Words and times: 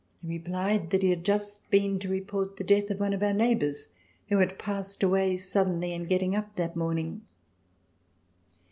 He 0.23 0.27
replied 0.39 0.89
that 0.89 1.03
he 1.03 1.11
had 1.11 1.23
just 1.23 1.69
been 1.69 1.99
to 1.99 2.09
report 2.09 2.57
the 2.57 2.63
death 2.63 2.89
of 2.89 2.99
one 2.99 3.13
of 3.13 3.21
our 3.21 3.35
neighbors 3.35 3.89
who 4.29 4.39
had 4.39 4.57
passed 4.57 5.03
away 5.03 5.37
suddenly 5.37 5.93
in 5.93 6.05
getting 6.07 6.35
up 6.35 6.55
that 6.55 6.75
morning. 6.75 7.21